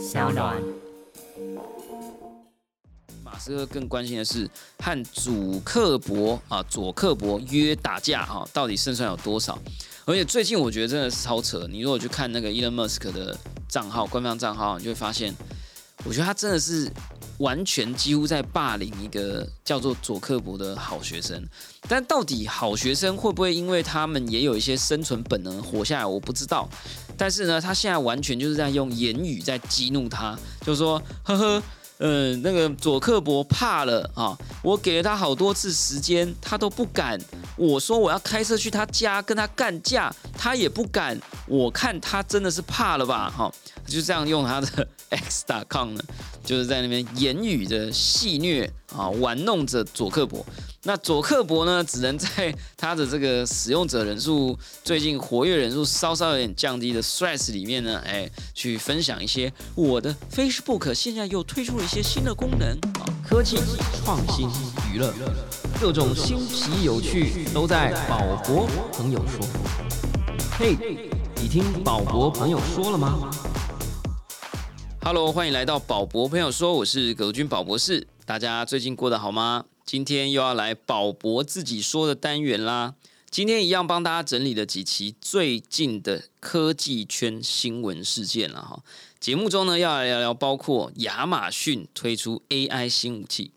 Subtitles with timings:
[0.00, 0.56] 小暖。
[3.22, 9.58] 马斯克更关心的是和祖克伯啊，佐克伯约打架哈，到底胜算有多少？
[10.06, 11.66] 而且最近我觉得真的是超扯。
[11.70, 13.36] 你如果去看那个 Elon Musk 的
[13.68, 15.34] 账号，官方账号，你就会发现，
[16.04, 16.90] 我觉得他真的是
[17.38, 21.46] 完全几乎在霸凌一个叫做佐克伯的好学生。
[21.86, 26.06] 但到底好学生会不会因为他们也有一些生存本能活下来？
[26.06, 26.66] 我不知道。
[27.20, 31.62] 但是呢，他现在完全就是在用言语在激怒他，就说呵呵。
[31.98, 34.34] 呃，那个佐克伯怕了啊！
[34.62, 37.20] 我给了他好多次时间，他都不敢。
[37.56, 41.20] 我说我要开车去他家跟他干架，他也不敢。
[41.46, 43.28] 我看他真的是怕了吧？
[43.28, 43.52] 哈，
[43.86, 46.02] 就这样用他的 X.com 呢，
[46.42, 50.44] 就是在那边言语的戏虐啊，玩弄着佐克伯。
[50.82, 63.58] 那佐克伯呢，只能在他的这个使用者人数最近活跃人数稍稍有点降低的 Threads 里面呢，哎，去分享一些我的 Facebook 现在又推出了一些新的功能啊，科技
[64.02, 64.48] 创新
[64.90, 65.12] 娱乐，
[65.78, 69.46] 各种新奇有趣都在宝博朋友说。
[70.58, 70.76] 嘿，
[71.36, 73.30] 你听宝博朋友说了吗
[75.02, 79.64] ？Hello，欢迎来到宝博朋友说，我是葛军宝博士，大家最近过得好吗？
[79.84, 82.94] 今天又要来宝博自己说的单元啦。
[83.28, 88.84] 今天一样帮大家整理了几期最近的科技圈新闻事件了哈。
[89.18, 93.50] 节目中呢要来聊聊，包括亚马逊推出 AI 新武器，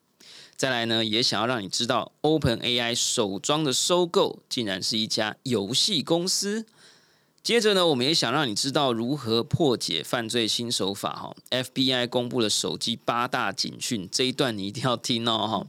[0.55, 6.65] 再来呢也想要让你知道 Open AI 首装的收购竟然是一家游戏公司。
[7.43, 11.35] 接着呢，我们也想让你知道如何破解犯罪新手法哈。
[11.49, 15.67] FBI 公布了手机八大警讯，这一段你一定要听哦哈。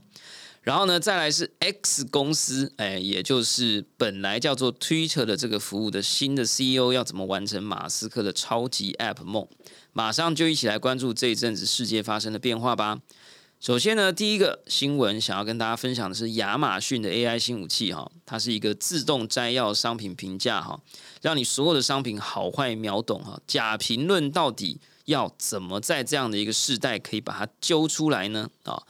[0.61, 9.45] 然后呢，再来是 X 公司，哎，也就是本来叫做 Twitter 的这个服务的新的 CEO 要怎么完成马斯克的超级 App 梦？
[9.91, 13.01] 马上就一起来关注这一阵子世界发生的变化吧。
[13.61, 20.79] 首先呢，第一个新闻想要跟大家分享的是亚马逊的 AI 新武器哈，它是一个自动摘要商品评价哈，
[21.21, 23.39] 让你所有的商品好坏秒懂哈。
[23.47, 28.49] 假评论到底要怎么在这样的一个时代可以把它揪出来呢？
[28.63, 28.83] 啊？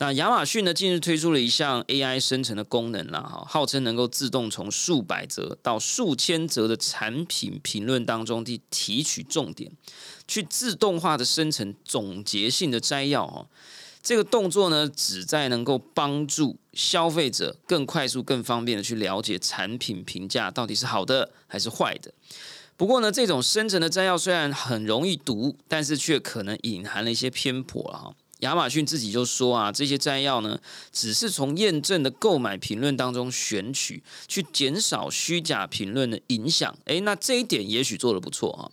[0.00, 0.74] 那亚马逊呢？
[0.74, 9.72] 近日推出了一项 AI 生成的功能啦，哈，号称能够自动从数百则到数千则的产品评论当中去提取重点，
[10.28, 13.48] 去自动化的生成总结性的摘要哦。
[14.08, 22.10] 这个动作呢，旨在能够帮助消费者更快速、更方便的去了解产品评价到底是好的还是坏的。
[22.78, 28.14] 不过呢，这种生成的摘要虽然很容易读，但是却可能隐含了一些偏颇了哈。
[28.38, 30.58] 亚马逊自己就说啊，这些摘要呢，
[30.92, 36.76] 只是从验证的购买评论当中选取，去减少虚假评论的影响。
[36.84, 38.70] 诶，那这一点也许做的不错啊。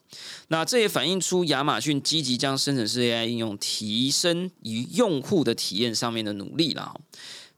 [0.50, 6.94] 那这也反映出亚马逊积极将生成式 AI 应用提升于用户的体验上面的努力了。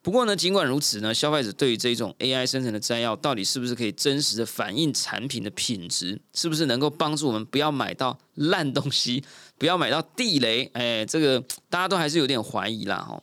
[0.01, 9.21] 不过呢，尽管如此呢，消费者对于这种 AI 生成的摘要，到底是不是可以真实的反映产品的品质，是不是能够帮助我们不要买到烂东西，
[9.57, 10.69] 不要买到地雷？
[10.73, 13.21] 哎，这个大家都还是有点怀疑啦，哈。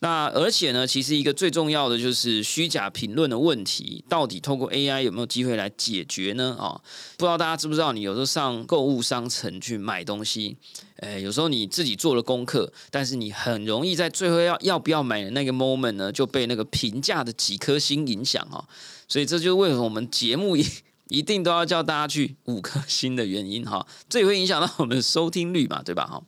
[0.00, 6.56] 那而且呢，其实一个最重要的就是虚假评论的问题，到底透过 AI 有没有机会来解决呢？
[6.58, 6.74] 啊，
[7.16, 10.56] 不知道大家知不知道，你有时候上购物商城去买东西，
[10.96, 18.68] 诶，有时候你自己做了功课，但是你很容易在最后要要不要买的那个 moment 呢，就被那个评价的几颗星影响哈。
[19.06, 20.56] 所以这就是为什么我们节目
[21.12, 26.06] 一定都要叫大家去五颗星的原因哈， 这也会影响到我们收听率嘛，对吧？
[26.06, 26.22] 哈。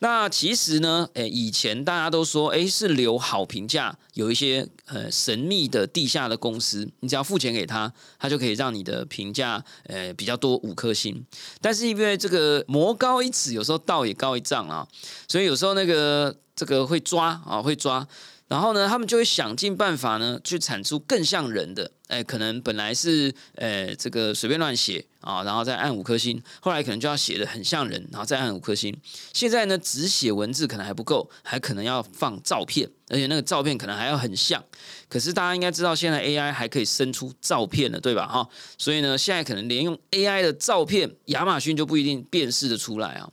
[0.00, 11.24] 那其实呢，诶，以前大家都说，诶，是留好评价，有一些呃神秘的地下的公司，你只要付钱给他，他就可以让你的评价呃比较多五颗星。
[11.60, 14.86] 但是因为这个魔高一尺，有时候道也高一丈啊，
[15.28, 18.06] 所以有时候那个这个会抓啊，会抓。
[18.54, 21.90] 然后呢，他们就会想尽办法呢，去产出更像人的。
[22.06, 28.96] 哎，可能本来是呃这个随便乱写啊，然后再按五颗星，后来可能就要写的很像人，然后再按五颗星。
[29.32, 34.62] 现在呢，只写文字可能还不够，还可能要放照片，而且那个照片可能还要很像。
[35.08, 38.28] 可是大家应该知道，现在 AI 还可以生出照片了，对吧？
[38.28, 43.28] 哈，所以呢，现在可能连用 AI 的照片，亚马逊就不一定辨识的出来啊。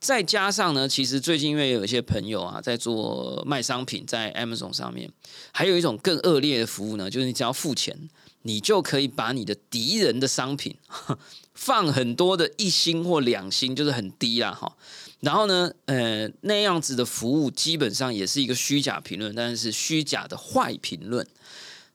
[0.00, 5.10] 再加上呢，其实最近因为有一些朋友啊在做卖商品，在 Amazon 上面，
[5.52, 8.08] 还有一种更恶劣的服务呢，就是你只要付钱，
[8.42, 10.76] 你就可以把你的敌人的商品
[11.52, 14.76] 放很多的一星或两星，就是很低啦哈。
[15.20, 21.26] 然后呢，呃，那样子的服务基本上也是一个虚假评论，但是虚假的坏评论。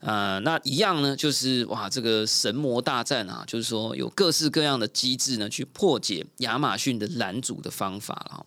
[0.06, 8.44] 呃，那一样呢，就是哇，这个神魔大战啊，就是说有各式各样的机制呢，去破解亚马逊的拦阻的方法了。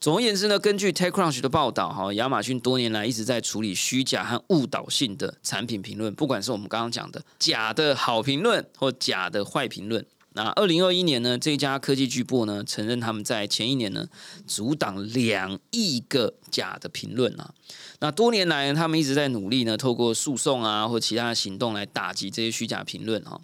[0.00, 10.04] 总而言之呢，根据 TechCrunch 的报道，哈，亚马逊多年来一直在处理虚假和误导性的产品评论，不管是我们刚刚讲的假的好评论或假的坏评论。
[10.38, 14.06] 那二零二一年呢，这家科技巨擘呢，承认他们在前一年呢，
[14.46, 17.52] 阻挡两亿个假的评论啊。
[17.98, 23.40] 那多年来，他们一直在努力呢，透过诉讼啊或其他的行动来打击这些虚假评论哈。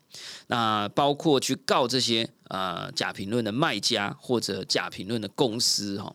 [0.47, 6.15] 那包括去告这些呃假评论的卖家或者假评论的公司哈。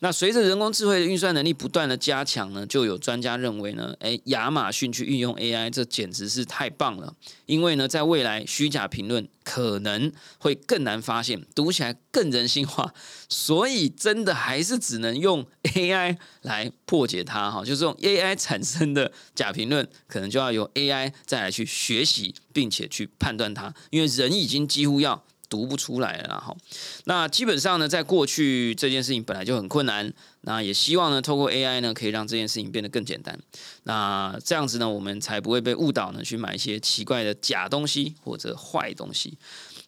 [0.00, 7.14] 那随着人工智慧的运算能力不断的加强呢，就有专家认为呢，诶，亚马逊去运用 AI，这简直是太棒了。
[7.46, 12.92] 因为呢，在未来虚假评论可能会更难发现，读起来更人性化，
[13.28, 17.64] 所以真的还是只能用 AI 来破解它哈。
[17.64, 25.24] 就是用 AI 产生的假评论，可能就要由 AI 再来去学习，并且去判断它，因为人已经几乎要。
[25.48, 26.56] 读不出来了哈，
[27.04, 30.12] 那基本上呢，在过去这件事情本来就很困难，
[30.42, 33.38] 那也希望呢，透过 AI 呢，可以让这件事情变得更简单。
[33.84, 39.36] 那这样子呢，我们才不会被误导呢，去买一些奇怪的假东西或者坏东西。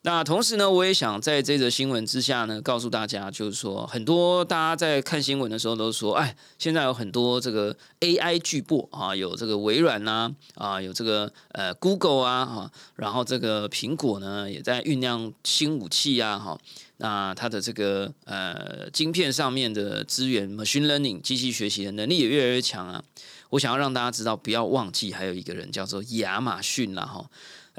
[0.08, 16.58] 那同时呢，我也想在这则新闻之下呢，告诉大家，就是说，很多大家在看新闻的时候都说，哎，现在有很多这个 AI 巨擘啊，有这个微软呐，啊，有这个呃 Google 啊，哈，然后这个苹果呢，也在酝酿新武器啊，哈，
[16.96, 23.04] 那它的这个呃晶片上面的资源，machine learning 机器学习的能力也越来越强啊。
[23.50, 27.26] 我想要让大家知道，不要忘记还有一个人叫做亚马逊啦，哈。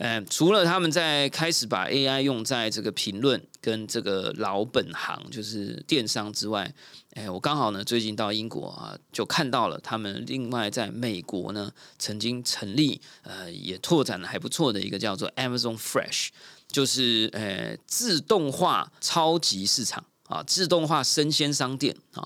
[0.01, 6.74] 呃，除了他们在开始把 AI 用在这个评论跟这个老本行，就是电商之外，
[7.16, 16.30] 哎，我刚好呢最近到英国啊，就看到了他们另外在美国呢曾经成立，呃，也拓展的还不错的一个叫做 Amazon Fresh，
[16.69, 22.25] 就是呃自动化超级市场啊，自动化生鲜商店啊。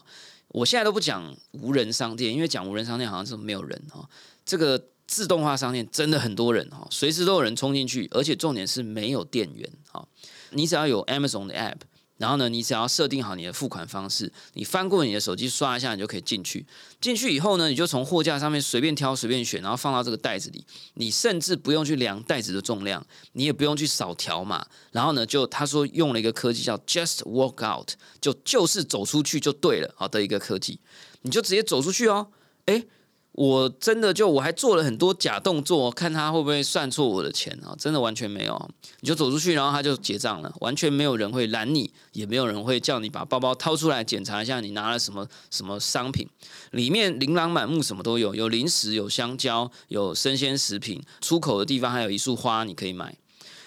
[0.49, 4.07] 我现在都不讲无人商店，因为讲无人商店好像是没有人哈，
[4.45, 4.89] 这个。
[5.13, 10.03] 自动化商店真的很多人哈，随时都有人冲进去，而且重点是没有店员哈。
[10.49, 11.77] 你只要有 Amazon 的 App，
[12.17, 16.65] 然后呢，你只要设定好你的付款方式，你翻过你的手机刷一下，你就可以进去。
[16.99, 20.65] 进去以后呢，你就从货架上面随便挑、随便选，然后放到这个袋子里。
[20.95, 24.65] 你甚至不用去量袋子的重量，你也不用去扫条码。
[24.91, 30.79] 然后呢，就他说用了一个科技叫 Just Walk Out，就就是走出去就对了好的一个科技，
[31.21, 32.29] 你就直接走出去哦，
[32.65, 32.87] 诶。
[33.33, 37.75] 我真的就我还做了很多假动作，看他会不会算错我的钱啊？
[37.79, 38.69] 真的完全没有，
[38.99, 46.29] 你就走出去，然后他就结账了，完全没有人会拦你，也没有人会叫你把包包掏出来检查一下你拿了什么什么商品，
[46.71, 53.17] 里面琳琅满目，什么都有，有零食，有香蕉，有生鲜食品，出口的地方还有一束花你可以买。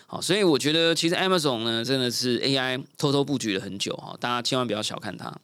[0.07, 5.37] 好，所以我觉得其实 Amazon 呢真的是 AI 偷偷布局了很久哈，大家千万不要小看它。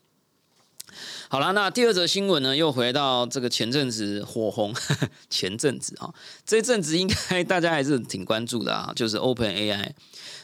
[1.29, 4.73] 好了，那第二则新闻呢，又回到这个前阵子火红，
[5.29, 6.13] 前阵子啊，
[6.45, 9.91] 这阵子应该大家还是挺关注的啊，就是 Open AI。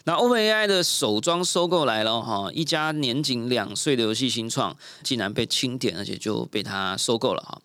[0.06, 7.62] 那 Open AI 的首装收购来了哈，一家年仅两岁的游戏新创，竟然被清点，而且就被它收购了哈。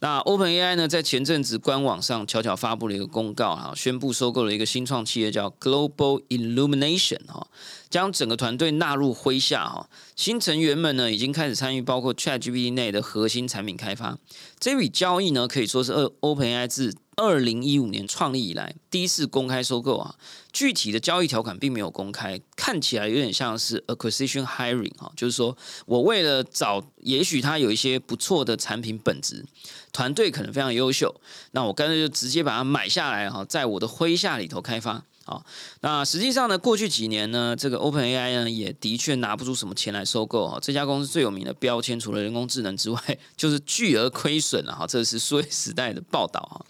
[0.00, 7.48] 那 Open AI 呢，在前阵子官网上悄悄发布了一个公告哈，宣布收购了一个新创企业叫 Global Illumination 哈，
[7.90, 9.88] 将整个团队纳入麾下哈。
[10.16, 14.18] 新成员们呢，已经开始参与包括 ChatGPT 内的核心产品开发。
[14.58, 20.14] 这笔交易呢，可以说是 Open AI 自二零一五年创立以来第一次公开收购啊。
[20.52, 29.44] 具体的交易条款并没有公开，看起来有点像是 acquisition hiring 哈，就是说我为了找，也许他有一些不错的产品本质，
[29.92, 31.20] 团队可能非常优秀，
[31.52, 35.44] 那我干脆就直接把它买下来哈，在我的麾下里头开发啊。
[35.82, 40.58] 那实际上呢，过去几年呢，这个 Open AI 呢也的确拿不出什么钱来收购哈。
[40.60, 43.00] 这家公司最有名的标签，除了人工智能之外，
[43.36, 44.86] 就是巨额亏损了哈。
[44.86, 46.64] 这是数位时代的报道哈。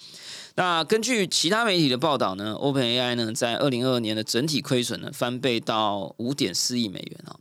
[0.56, 7.36] 那根据其他媒体的报道呢，Open AI 呢在二零二二年的整体亏损呢翻倍到五点四亿美元啊。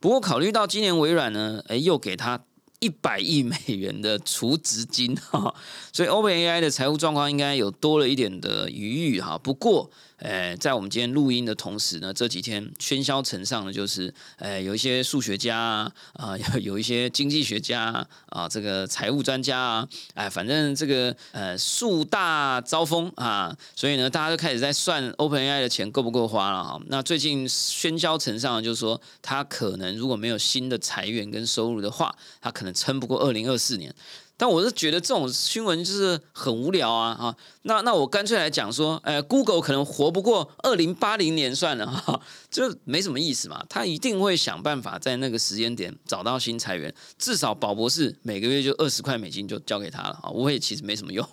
[0.00, 2.38] 不过考虑到今年微软呢，哎又给他
[2.80, 5.54] 一百亿美元的除资金哈，
[5.92, 9.38] 所以 Open AI 的财务状况应该有多了一点的余裕哈。
[9.38, 9.90] 不过。
[10.18, 26.80] 诶，在我们今天录音的同时呢，这几天喧嚣尘上的就是，诶，有一些数学家啊，啊， 有一些经济学家啊，这个财务专家啊，哎，反正这个呃树大招风啊，所以呢，大家都开始在算 OpenAI 的钱够不够花了哈。
[26.88, 33.94] 那最近喧嚣尘上就是说，他可能如果没有新的裁员跟收入的话，他可能撑不过二零二四年。
[34.40, 37.36] 但我是觉得这种新闻就是很无聊啊啊！
[37.68, 42.18] 那那我干脆来讲说，呃，Google 可能活不过二零八零年算了哈，
[42.50, 43.62] 就没什么意思嘛。
[43.68, 51.28] 他一定会想办法在那个时间点找到新裁员，至少宝博士每个月就二十块美金就交给他了啊，我也其实没什么用。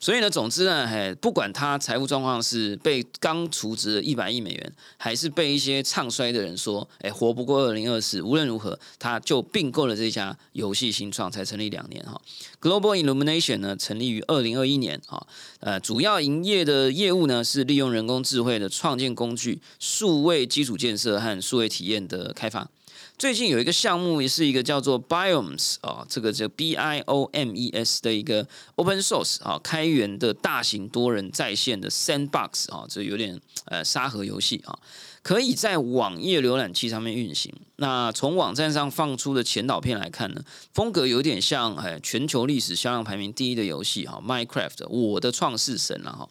[0.00, 12.18] 所以呢，总之呢，嘿，不管他财务状况是被刚除职一百亿美元，还是被一些唱衰的人说，哎，活不过二零二四，无论如何，他就并购了这家游戏新创，才成立两年哈。
[12.62, 15.26] Global Illumination 呢，成立于二零二一年啊，
[15.58, 22.70] 呃，主要营业的业务呢是利用人工智慧的创建工具、数位基础建设和数位体验的开发。
[23.18, 34.78] 最近有一个项目，也是一个叫做 Biomes 啊，这个叫 B I O M E S 的一个 Open Source 啊，开源的大型多人在线的 Sandbox 啊，这有点呃沙盒游戏啊。
[35.22, 37.52] 可以在网页浏览器上面运行。
[37.76, 40.42] 那从网站上放出的前导片来看呢，
[40.74, 46.28] 风格有点像哎全球历史销量排名第一的游戏哈，Minecraft，我的创世神了哈。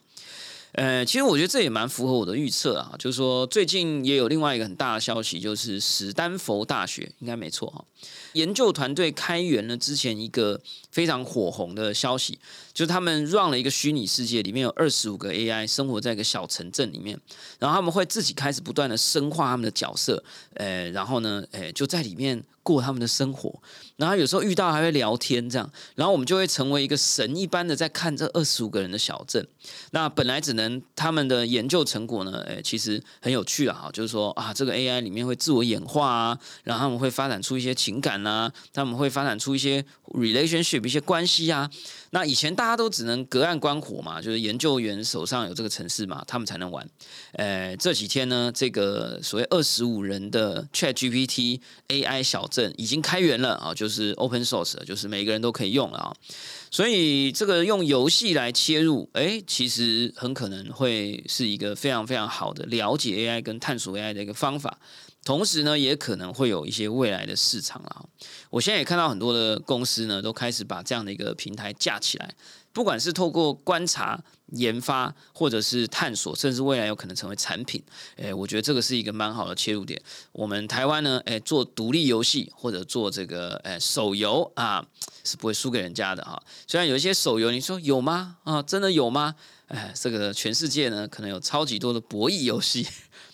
[0.73, 7.83] 呃，其实我觉得这也蛮符合我的预测啊，就是说最近也有另外一个很大的消息，就是史丹佛大学应该没错哈，
[8.31, 12.39] 研究团队开源了之前一个非常火红的消息，
[12.73, 17.19] 就是他们 run 了一个虚拟世界，里面有二十五个 AI 生活在一个小城镇里面，
[17.59, 20.23] 然后他们会自己开始不断的深化他们的角色，
[20.55, 22.43] 呃，然后呢，呃，就在里面。
[22.63, 23.59] 过他们的生活，
[23.95, 29.43] 然后有时候遇到还会聊天，这样，然后我们就会成为一个神一般的在看这二十五个人的小镇。
[29.93, 41.67] 那本来只能他们的研究成果呢，诶，其实很有趣啊，就是说啊，这个 AI 里面会自我演化啊，然后他们会发展出一些情感啊，他们会发展出一些 relationship 一些关系啊。
[42.11, 46.87] 那以前大家都只能隔岸观火嘛，就是研究员手上有这个城市嘛，他们才能玩。
[47.33, 56.13] 呃，这几天呢，这个所谓二十五人的 Chat GPT AI 小镇已经开源了啊，就是 Open Source，就是每个人都可以用了啊。
[56.69, 64.77] 所以这个用游戏来切入，哎，其实很可能会是一个非常非常好的了解 AI 跟探索 AI 的一个方法。
[65.23, 68.03] 同时呢，也可能会有一些未来的市场啊。
[68.49, 72.33] 我现在也看到很多的公司呢，都开始把这样的一个平台架起来，
[72.73, 77.81] 不管是透过观察、研发，或者是探索，甚至未来有可能成为产品。
[78.15, 80.01] 诶，我觉得这个是一个蛮好的切入点。
[80.31, 84.83] 我们台湾呢，诶，做独立游戏或者做这个诶手游啊，
[85.23, 86.41] 是不会输给人家的哈。
[86.65, 88.37] 虽然有一些手游，你说有吗？
[88.43, 89.35] 啊，真的有吗？
[89.67, 92.87] 哎，这个全世界呢，可能有超级多的博弈游戏。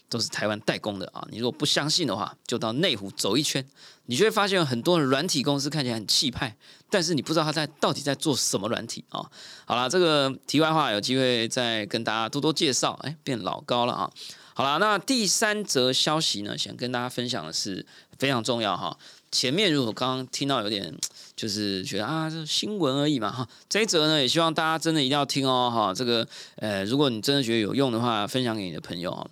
[0.09, 1.25] 都是台湾代工的啊！
[1.29, 3.65] 你如果不相信的话，就到内湖走一圈，
[4.05, 6.55] 你就会发现很多的软体公司看起来很气派，
[6.89, 9.21] 但是你不知道他在到底在做什么软体啊！
[9.65, 12.93] 好了，这个题外话有机会再跟大家多多介绍。
[13.03, 14.09] 哎，变老高了啊！
[14.53, 17.85] 好了，那第三则消息呢，想跟大家分享的是
[18.17, 18.97] 非常重要哈。
[19.29, 20.97] 前面如果刚刚听到有点
[21.35, 25.93] 就是觉得啊，这新闻而已嘛哈，这一则呢也希望大家真的一定要听哦哈。
[25.93, 29.27] 这个呃，如果你真的觉得有用的话，分享给你的朋友啊。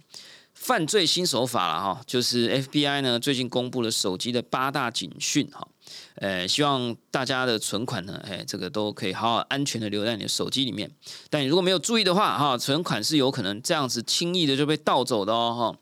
[0.65, 5.67] 犯罪新手法了哈，就是 FBI 呢最近公布了手机的八大警讯哈，
[6.15, 10.89] 呃，希望大家的存款呢，哎，这个都可以好好安全的留在你的手机里面。
[11.29, 15.79] 但你如果没有注意的话哈，存款是有可能这样子轻易的就被盗走的哦哈。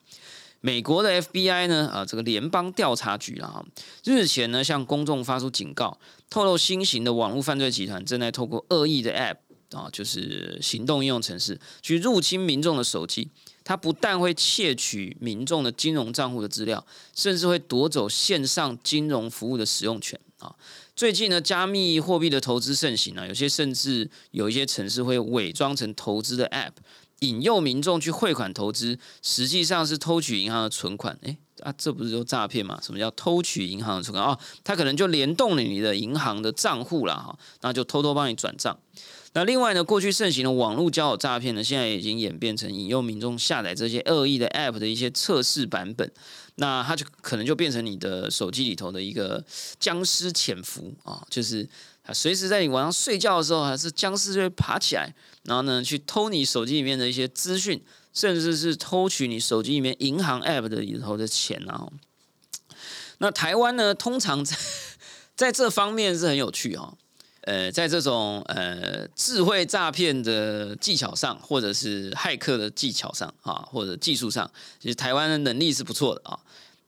[0.59, 3.63] 美国的 FBI 呢啊，这个联邦调查局啊，
[4.03, 5.97] 日前呢向公众发出警告，
[6.29, 9.37] 透露新型的网络犯罪集团正在透过恶意的 App
[9.77, 13.29] 啊，就是行动应用程式去入侵民众的手机。
[13.63, 20.53] 它不但会窃取民众的金融账户的资料，甚至会夺走线上金融服务的使用权啊！
[20.95, 26.73] 最近呢，加密货币的投资盛行啊，有些甚至有一些城市会伪装成投资的 App，
[27.19, 31.17] 引诱民众去汇款投资，实际上是偷取银行的存款。
[31.21, 32.79] 诶，啊，这不是就诈骗吗？
[32.81, 34.23] 什么叫偷取银行的存款？
[34.23, 38.77] 哦，他可能就联动了你的银行的账户了哈，那就偷偷帮你转账。
[39.35, 46.11] 那另外呢，过去盛行的网络交友诈骗呢，现在已经演变成引诱民众下载这些恶意的 App 的一些测试版本，
[46.55, 49.43] 那它就可能就变成你的手机里头的一个
[49.79, 51.67] 僵尸潜伏啊，就是
[52.03, 55.11] 它随时在你晚上睡觉的时候，还是僵尸就会爬起来，
[55.43, 57.83] 然后呢去偷你手机里面的一些资讯，
[58.13, 61.87] 甚至是偷取你手机里面银行 App 的里头的钱啊。
[63.19, 64.57] 那台湾呢，通常在
[65.35, 66.93] 在这方面是很有趣哈。
[67.41, 76.39] 呃，在这种呃智慧诈骗的技巧上，或者是骇客的技巧上啊，或者技术上，其实台湾的能力是不错的啊。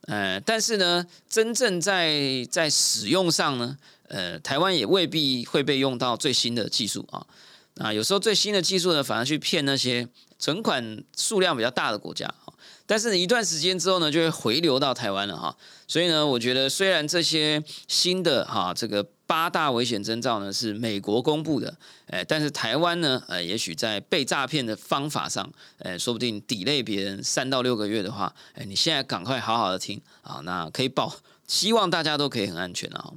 [0.03, 7.27] 呃，但是呢，真正在在使用上呢，呃，台湾也未必会被用到最新的技术啊。
[7.75, 10.07] 啊，有时候最新的技术呢，反而去骗那些
[10.39, 12.53] 存款数量比较大的国家哈。
[12.87, 15.55] 但是一段时间之后呢，就会回流到台湾了哈。
[15.87, 21.75] 所以呢，我觉得虽然这些新的哈这个八大危险征兆呢是美国公布的，
[22.07, 31.13] 哎，但是台湾呢，呃，也许在被诈骗的方法上，哎，说不定抵赖别人三到六个月的话，哎，你现在赶快好好的听啊，那可以保，
[31.47, 33.11] 希望大家都可以很安全啊。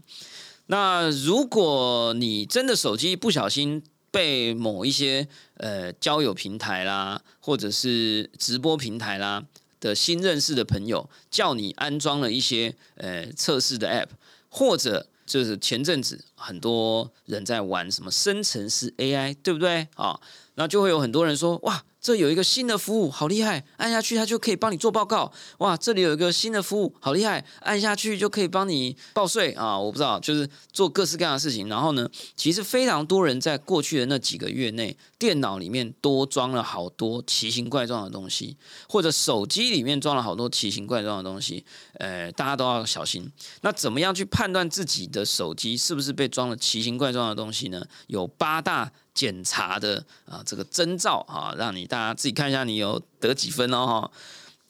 [0.67, 9.45] 那如果你真的手机不小心被某一些呃交友平台啦，或者是直播平台啦
[9.81, 14.09] 的新认识的朋友叫你安装了一些呃测试的 App，
[14.49, 20.21] 或者就是前阵子很多人在玩什么生成式 AI，对不对啊？
[20.55, 21.85] 那就会有很多人说哇。
[22.00, 23.64] 这有一个新的服务，好厉害！
[23.76, 25.31] 按下去，它就可以帮你做报告。
[25.59, 27.45] 哇，这里有一个新的服务，好厉害！
[27.61, 29.78] 按下去就可以帮你报税啊！
[29.78, 31.69] 我不知道，就是做各式各样的事情。
[31.69, 38.57] 然后呢，其实非常多人在过去的那几个月内，电脑里面多装了好多奇形怪状的东西，
[38.88, 41.64] 或者手机里面装了好多奇形怪状的东西。
[41.95, 43.31] 呃，大家都要小心。
[43.62, 47.85] 那怎么样去判断自己的手机是不是被装了奇形怪状的东西呢？
[48.07, 48.93] 有八大。
[49.18, 54.10] 检查的啊，这个征兆啊，让你大家自己看一下，你有得几分哦哈。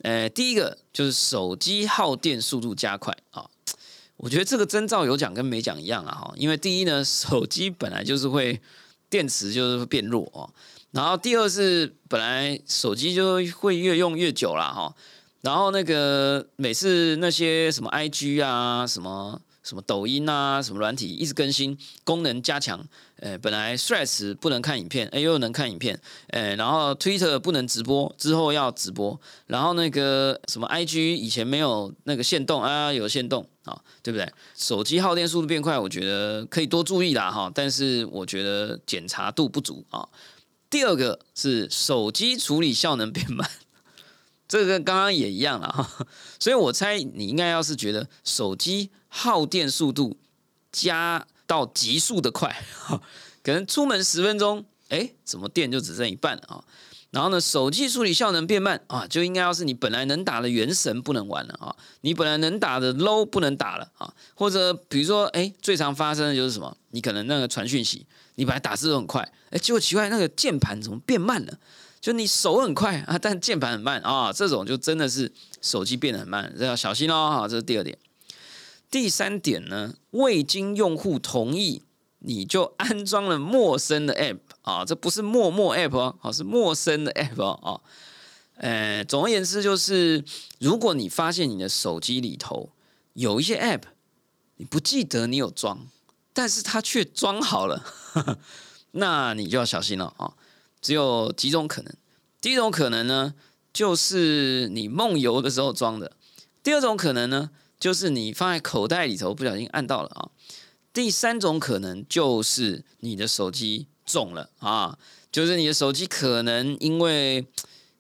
[0.00, 3.44] 呃，第一个就是手机耗电速度加快啊，
[4.16, 6.32] 我觉得这个征兆有讲跟没讲一样啊哈。
[6.34, 8.58] 因为第一呢，手机本来就是会
[9.10, 10.48] 电池就是会变弱哦，
[10.92, 14.94] 然后第二是本来手机就会越用越久了哈，
[15.42, 19.38] 然后那个每次那些什么 IG 啊什么。
[19.68, 22.82] 什么抖音啊，什么软体一直更新，功能加强。
[23.16, 26.00] 呃，本来 Threads 不能看影片，哎，又能看影片。
[26.28, 29.20] 呃，然后 Twitter 不能直播，之后要直播。
[29.46, 34.26] 然后那个什么 IG 以前没有那个限动啊，有限动啊，对不对？
[34.56, 37.52] 手机耗电速度变快，我觉得可以多注意啦哈。
[37.54, 40.08] 但是我觉得检查度不足啊。
[40.70, 43.46] 第二个是手机处理效能变慢，
[44.48, 46.06] 这个跟刚刚也一样了哈。
[46.40, 48.88] 所以我猜你应该要是觉得手机。
[49.08, 50.16] 耗电速度
[50.70, 52.64] 加到极速的快，
[53.42, 56.64] 可能出门十分钟，哎，怎么电就只剩一半了啊？
[57.10, 66.76] 然后呢，手机处理效能变慢啊，就应该要是你本来能打的原神不能玩了啊，你本来能打的 low 不能打了啊，或者比如说，哎，最常发生的就是什么？
[66.90, 71.59] 你可能那个传讯息，你本来打字都很快，哎，结果奇怪，那个键盘怎么变慢了？
[71.98, 77.30] 就你手很快啊，但键盘很慢啊，这种就真的是手机变得很慢，这要小心哦。
[77.40, 77.96] 哈，这是第二点。
[78.90, 81.83] 第三点呢，未经用户同意，
[82.20, 87.83] 你就安装了陌生的 app 啊，这不是陌陌 app 哦，好是陌生的 app 哦。
[88.57, 90.24] 呃，总而言之就是，
[90.59, 92.70] 如果你发现你的手机里头
[93.12, 93.83] 有一些 app，
[94.57, 95.87] 你不记得你有装，
[96.33, 97.85] 但是它却装好了，
[98.92, 100.33] 那你就要小心了啊。
[100.81, 101.94] 只有几种可能，
[102.40, 103.35] 第一种可能呢，
[103.72, 106.11] 就是你梦游的时候装的；
[106.62, 107.51] 第二种可能呢。
[107.78, 110.30] 就是你放在口袋里头不小心按到了啊。
[110.92, 114.98] 第三种可能就是你的手机中了啊，
[115.30, 117.46] 就是你的手机可能因为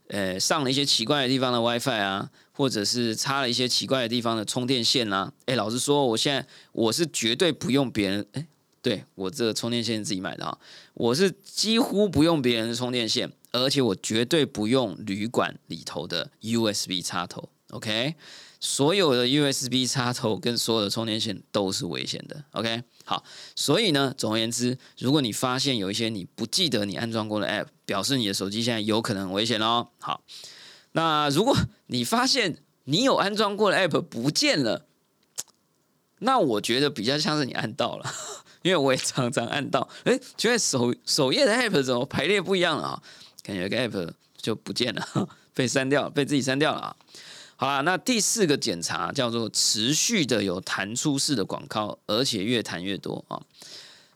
[0.08, 5.32] 呃上了一些奇怪的地方的 WiFi 啊，或者是插了一些奇怪的地方的充电线啊。
[5.46, 8.48] 哎，老实说，我现在我是绝对不用别人哎，
[8.82, 10.58] 对我这个充电线自己买的啊，
[10.94, 17.48] 我是几乎不用别人的充电线，而且我绝对不用旅馆里头的 USB 插头。
[17.70, 18.16] OK。
[18.60, 22.44] 所有的 USB 插头跟所有的充电线都是危险的。
[22.52, 23.22] OK，好，
[23.54, 29.88] 所以呢，总而言之，如果你发现有一些你不记得你安装过的 App，表示你的手机现在有可能危险哦。
[30.00, 30.22] 好，
[30.92, 34.86] 那如果你发现你有安装过的 App 不见了，
[36.18, 38.12] 那我觉得比较像是你按到了，
[38.62, 43.02] 因为我也常常按到，哎，觉得首首页的 App 怎么排列不一样了啊？
[43.44, 46.96] 感觉个 App 就不见了， 被删掉，被自己删掉了啊。
[47.60, 53.42] 好啦，那第四个检查叫做持续的有弹出式的广告，而且越弹越多啊。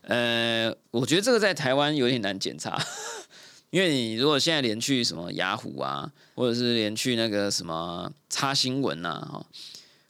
[0.03, 2.81] 呃，我觉得这个在台湾有点难检查，
[3.69, 9.45] 因为你如果现在连去什么雅虎啊，或者是连去那个什么插新闻呐，哈，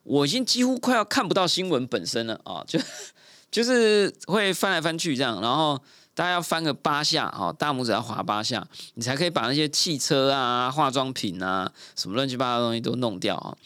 [0.04, 2.80] 我已经几乎快要看不到新闻本身了啊，就
[3.50, 5.82] 就是会翻来翻去这样，然后。
[6.16, 13.58] 大家要翻个八下，哈，大拇指要划八下，你才可以把那些汽车啊、化妆品啊、什么乱七八糟的东西都弄掉啊。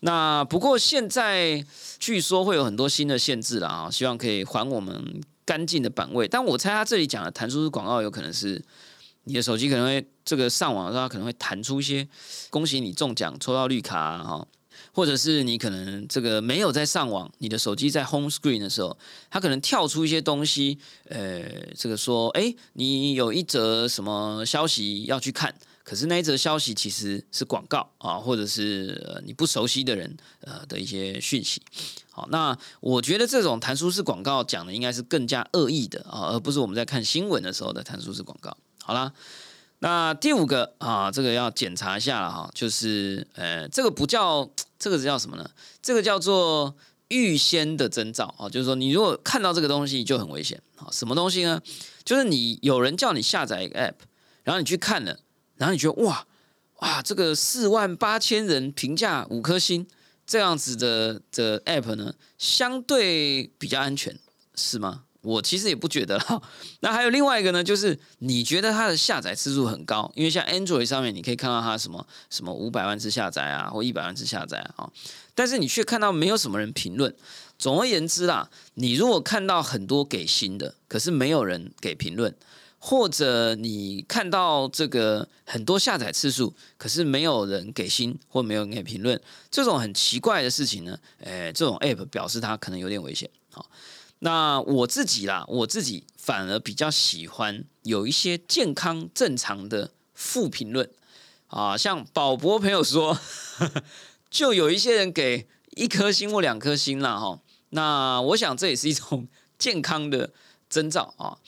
[0.00, 1.64] 那不过现在
[1.98, 6.28] 据说会有很多新的限制了啊，希望可以还我们干净的版位。
[6.28, 8.62] 但我猜他这里讲的弹出式广告，有可能是
[9.24, 12.06] 你的手机可能会这个上网的时候可能会弹出一些
[12.50, 14.46] 恭喜你中奖、抽到绿卡哈。
[14.98, 18.98] 或者是你可能这个没有在上网，你的手机在 home screen 的时候，
[19.30, 20.76] 它可能跳出一些东西，
[21.08, 21.44] 呃，
[21.76, 31.62] 这个说，哎，你有一则什么消息要去看，可是那一则消息其实是广告啊，或者是呃你不熟悉的人呃的一些讯息。
[32.10, 38.56] 好，那我觉得这种弹出式广告讲的应该是更加恶意的啊，而不是我们在看新闻的时候的弹出式广告。
[38.82, 39.12] 好啦，
[39.80, 45.48] 那第五个啊，这个要检查一下了哈，就是呃，这个不叫这个是叫什么呢？
[45.80, 46.74] 这个叫做
[47.08, 50.88] 预先的征兆啊，就是说你如果看到这个东西就很危险啊。
[50.90, 51.60] 什么东西呢？
[52.04, 53.94] 就是你有人叫你下载一个 app，
[54.42, 55.20] 然后你去看了。
[55.56, 56.26] 然后你觉得哇
[56.80, 59.86] 哇，这个四万八千人评价五颗星
[60.26, 64.18] 这样子的的 app 呢，相对比较安全，
[64.54, 65.04] 是吗？
[65.22, 66.42] 我其实也不觉得啦。
[66.80, 74.90] 那还有另外一个呢，就是你觉得它的下载次数很高，因为像 Android 上面你可以看到它什么什么五百万次下载啊，或一百万次下载啊，
[75.34, 77.14] 但是你却看到没有什么人评论。
[77.58, 82.34] 总而言之啦，你如果看到很多给星的，可是没有人给评论。
[82.80, 90.96] 或者你看到这个很多下载次数，可是没有人给星或没有人给评论，这种很奇怪的事情呢？
[91.18, 93.28] 诶，这种 app 表示它可能有点危险。
[93.50, 93.68] 好，
[94.20, 100.90] 那我自己啦，我自己反而比较喜欢有一些健康正常的负评论
[101.46, 103.18] 啊，像宝博朋友说，
[104.30, 107.40] 就有一些人给一颗星或两颗星啦哈。
[107.70, 109.28] 那我想这也是一种
[109.58, 110.32] 健康的
[110.68, 111.38] 征兆啊。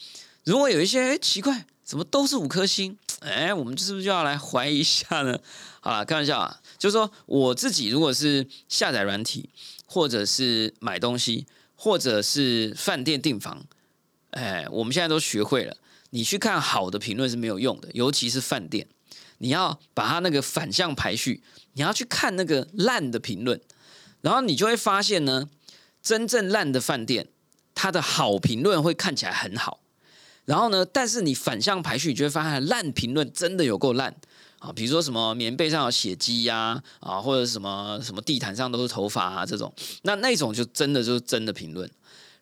[0.43, 2.97] 如果有一些奇怪，怎么都是五颗星？
[3.19, 5.37] 哎，我们是不是就要来怀疑一下呢？
[5.81, 9.49] 好了，开玩笑啊，就是说我自己如果是下载软体，
[9.85, 11.45] 或者是买东西，
[11.83, 13.65] 或者是饭店订房，
[14.29, 15.75] 哎，我们现在都学会了，
[16.11, 18.85] 你去看好的评论是没有用的，尤其是饭店，
[19.39, 21.41] 你要把它那个反向排序，
[21.73, 23.59] 你要去看那个烂的评论，
[24.21, 25.49] 然后你就会发现呢，
[26.03, 27.29] 真正烂的饭店，
[27.73, 29.79] 它的好评论会看起来很好。
[30.45, 30.85] 然后呢？
[30.85, 34.15] 但是你反向排序，你就会发现烂评论真的有够烂
[34.61, 34.71] 啊！
[34.71, 41.89] 比如说什么棉被上有血迹呀，啊，或者什么什么地毯上都是头发啊，这种，那那种就真的就是真的评论。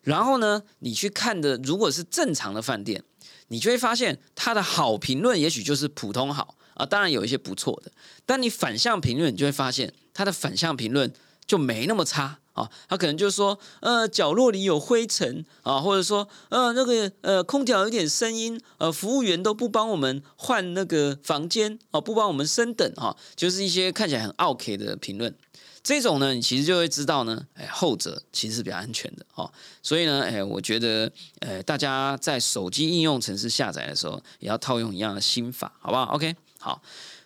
[0.02, 3.02] 然后呢，你去看的如果是正常的饭店，
[3.48, 7.90] 你就会发现它的好评论也许就是普通好啊，当然有一些不错的。
[8.26, 11.10] 但你反向评论，你就会发现它的反向评论
[11.46, 12.38] 就没那么差。
[12.60, 25.34] 啊，他可能就是说，呃，角落里有灰尘啊，或者说，呃，那个呃，空调有点声音，呃，服务员都不帮我们换那个房间啊，不帮我们升等哈，就是一些看起来很 OK 的评论。
[25.82, 29.50] 这种呢，你其实就会知道呢，哎，后者其实是比较安全的哦。
[29.82, 36.82] 所以呢，哎，我觉得，呃，大家在手机应用程式下载的时候，也要套用一样的心法，好不好？OK，好。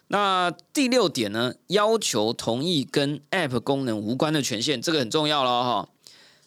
[0.08, 1.54] 那第六点呢？
[1.68, 5.88] 要求同意跟 App 功能无关的权限，这个很重要了哈。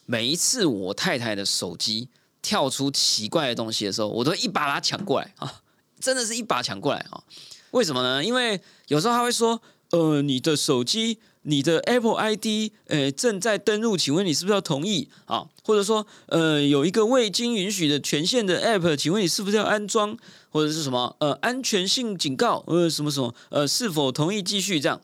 [0.05, 2.09] 每一次我太太的手机
[2.41, 5.61] 跳出奇怪的东西的时候，我都一把把它抢过来啊，
[5.99, 7.23] 真的是一把抢过来啊。
[7.71, 8.23] 为什么呢？
[8.23, 11.19] 因为有时候他会说，呃，你的手机。
[11.49, 15.47] 你的 Apple ID，呃，正在登录，请问你是不是要同意啊？
[15.63, 20.17] 或者说，呃，有一个未经允许的权限的 App，请问你是不是要安装？
[20.49, 21.15] 或者是什么？
[21.19, 23.33] 呃，安全性警告，呃，什么什么？
[23.49, 25.01] 呃，是否同意继续这样？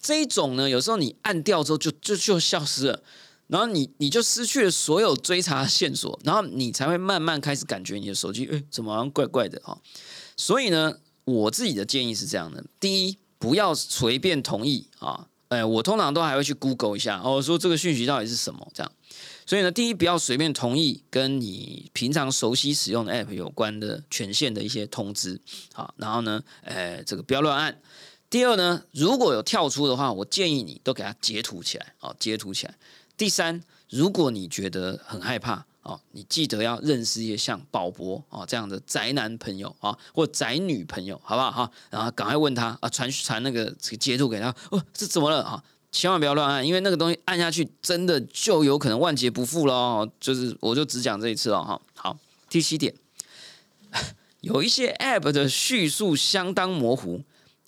[0.00, 3.02] 这一种呢，有时候你按掉之后就就就消失了，
[3.48, 9.76] 然后你你就失去了所有追查线索，然后你才会慢慢开始感觉你的手机，哎，怎么好像怪怪的哈？
[10.36, 15.26] 所以呢，我自己的建议是这样的：第一，不要随便同意啊。
[15.50, 18.92] 哎，我通常都还会去 Google 一下，哦，说这个讯息到底是什么这样。
[19.44, 25.40] 所以呢，第一，不要随便同意跟你平常熟悉使用的 App 有关的权限的一些通知，
[25.72, 27.80] 好，然后呢，哎，这个不要乱按。
[28.30, 32.74] 第二呢，如果有跳出的话，我建议你都给它截图起来，哦，截图起来。
[33.16, 35.66] 第三，如果你觉得很害怕。
[35.82, 41.70] 哦，你记得要认识一些像宝博哦这样的宅男朋友啊，或宅女朋友，好不好哈？
[41.88, 44.54] 然后赶快问他啊，传传那个截图给他。
[44.70, 45.64] 哦，这怎么了啊？
[45.90, 50.06] 千万不要乱按，因为那个东西按下去，真的就有可能万劫不复喽。
[50.20, 51.80] 就是我就只讲这一次哦，哈。
[51.94, 52.18] 好，
[52.50, 52.94] 第七点，
[54.42, 57.22] 有一些 App 的叙述相当模糊，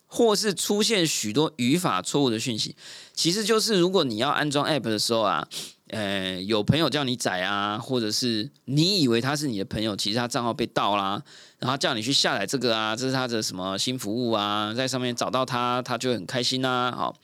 [0.07, 2.77] 或是出现许多语法错误的讯息，
[3.14, 5.48] 其实就是如果你要安装 App 的时候啊。
[5.92, 11.22] 呃，有朋友叫你载啊，或者是你以为他是你的朋友，其实他账号被盗啦，
[11.59, 16.90] 然后叫你去下载这个啊，这是他的什么新服务啊，在上面找到他，他就很开心呐。
[16.96, 17.14] 好，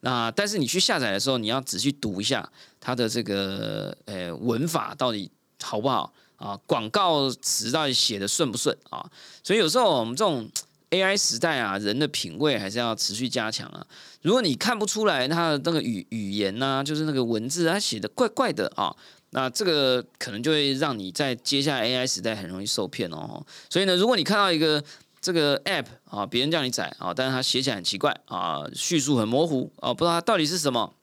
[0.00, 2.50] 那但是你去下载的时候，你要仔细读一下
[2.80, 5.30] 他的这个呃文法到底
[5.62, 9.04] 好不好啊，广告词到底写的顺不顺啊？
[9.44, 10.48] 所以有时候我们这种。
[10.90, 13.86] AI 时代啊，人的品味还是要持续加强啊。
[14.22, 18.94] 如果你看不出来他的那个语语言呐，就是那个文字他写的怪怪的啊，
[19.30, 23.44] 那这个可能就会让你在接下来 AI 时代很容易受骗哦。
[23.68, 24.82] 所以呢，如果你看到一个
[25.20, 30.94] 这个 app 啊，别人叫你载啊，但是他写起来很奇怪啊，叙述很模糊啊，不知道它到底是什么。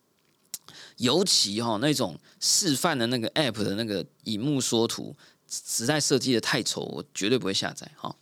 [0.98, 5.16] 尤其哈那种示范的那个 app 的那个荧幕缩图，
[5.50, 8.16] 实在设计的太丑，我绝对不会下载哈。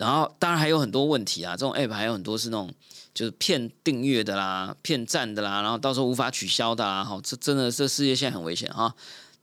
[0.00, 2.72] 然后当然还有很多问题啊，这种 app 还有很多是那种
[3.12, 8.94] 就是骗订阅的啦、骗赞的啦，然后到时候无法取消的啦，哈，这真的这世界现在很危险哈。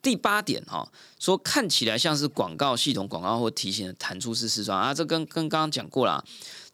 [0.01, 6.25] 第八点哈，说看起来像是广告系统广告或提醒的弹出式视窗啊，这跟跟刚刚讲过了。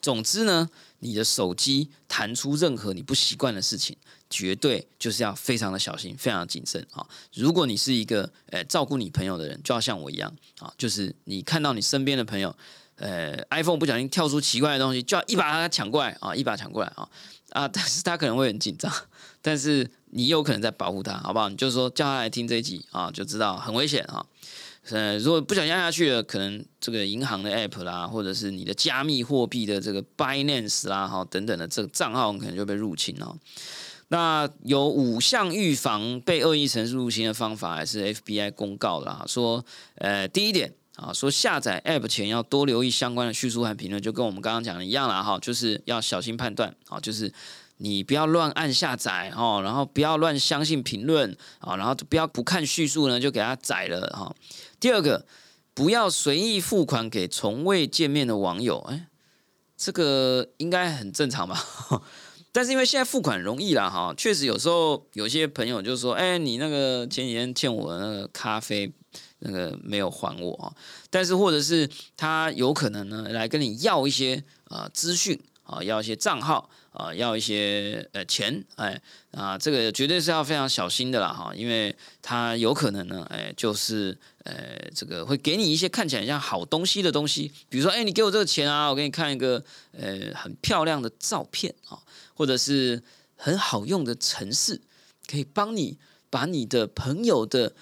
[0.02, 0.70] 总之呢，
[1.00, 3.98] 你的手机弹出任何你不习惯的事情。
[4.30, 7.06] 绝对就是要非常的小心，非常的谨慎啊！
[7.36, 12.56] 如果你是一个呃照顾你朋友的人，就要像我一样啊，就是你看到你身边的朋友，
[12.98, 17.08] 呃，iPhone 不小心跳出奇怪的东西，就要一把它抢过来啊，一把抢过来啊
[17.50, 17.68] 啊！
[17.74, 18.92] 但是他可能会很紧张，
[19.42, 21.50] 但是你有可能在保护他，好不好？
[21.50, 24.26] 你就说叫他来听这一集啊，就知道很危险啊！
[24.90, 33.36] 呃，如果不小心下去了，可能这个银行的 App 啦，或者是你的加密货币的这个 Binance 啦，哈等等的这个账号，可能就被入侵了。
[34.10, 39.24] 那有五项预防被恶意城市入侵的方法，还是 FBI 公告的啊？
[39.26, 39.64] 说，
[39.96, 47.34] 呃，第一点啊，说下载 App 前要多留意相关的叙述和评论，就跟我们刚刚讲的一样了哈，就是要小心判断啊，就是
[47.78, 54.36] 你不要乱按下载哈，然后不要乱相信评论啊，然后不要不看叙述呢就给他载了哈。
[54.80, 55.26] 第二个，
[55.74, 59.08] 不要随意付款给从未见面的网友，哎，
[59.76, 61.60] 这个应该很正常吧？
[62.56, 68.94] 但是因为现在付款容易了哈，确实有时候有些朋友就说：“哎，你那个前几天欠我的那个咖啡，
[69.44, 70.74] 那个没有还我啊。”
[71.10, 79.02] 但是或者是他有可能呢来跟你要一些啊资讯啊，要一些账号啊，要一些呃钱，哎
[79.32, 84.54] 啊，这个绝对是要非常小心的啦哈，因为他有可能呢，哎，就是呃
[84.94, 92.00] 这个会给你一些看起来像好东西的东西，比如说哎，你给我这个钱啊，我给你看一个呃很漂亮的照片啊。
[92.36, 93.04] 或者是
[93.36, 94.82] 很好用的城市，
[95.28, 96.00] 可以帮你
[96.32, 97.74] 把你的朋友的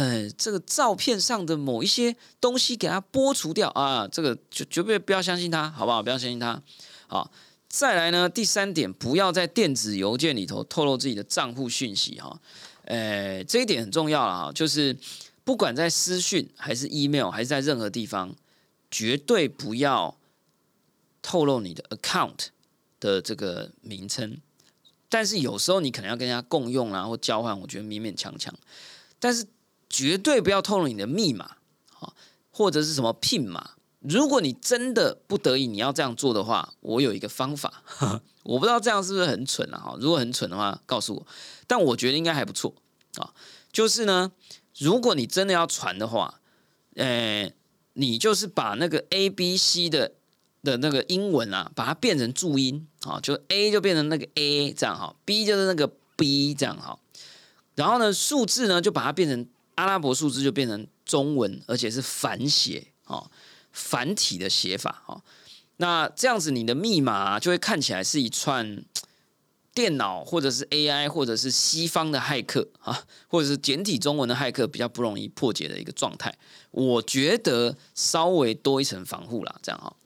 [0.00, 6.02] 呃这个照片上的某一些东西给它剥除掉啊，这个就绝对不要相信他，好不好？
[6.02, 6.62] 不要相信他。
[7.06, 7.30] 好，
[7.68, 12.40] 再来呢，第三点，不要在电子邮件里头透露自己的账户讯息哈。
[12.84, 14.96] 呃，这一点很重要了哈，就是
[15.44, 18.34] 不管在私讯还是 email 还是在任何地方，
[18.90, 20.16] 绝对不要
[21.20, 22.48] 透露你的 account。
[23.00, 24.36] 的这个名称，
[25.08, 28.54] 但是有时候你可能要跟人家共用啊，或交换，我觉得勉勉强强。
[29.18, 29.42] 但是
[29.90, 31.56] 绝对不要透露你的密码
[31.98, 32.14] 啊，
[32.50, 33.72] 或者是什么 PIN 码。
[33.98, 37.82] 如果你真的不得已你要这样做的话，我有一个方法，
[38.44, 39.78] 我不知道这样是不是很蠢啊？
[39.78, 41.26] 哈，如果很蠢的话，告诉我。
[41.66, 42.74] 但我觉得应该还不错
[43.16, 43.34] 啊。
[43.70, 44.32] 就是呢，
[44.78, 46.40] 如果你真的要传的话，
[46.94, 47.52] 呃，
[47.92, 50.12] 你就是把那个 A、B、C 的。
[50.62, 56.98] 的那个英文啊，把它变成注音啊，就 A 就变成那个 A 这样哈，B 就是那个 B 这样哈，
[57.76, 59.48] 然后呢，数字呢就把它变成
[59.80, 63.30] 阿拉伯数字，就变成中文，而且是繁写哦，
[63.72, 65.22] 繁体的写法哦。
[65.78, 68.84] 那这样子，你的密码就会看起来是一串
[69.72, 76.36] 电脑或者是 AI 或者是西方的骇客啊，或者是简体中文的骇客比较不容易破解的一个状态。
[76.72, 79.96] 我觉得稍微多一层防护啦，这样哈。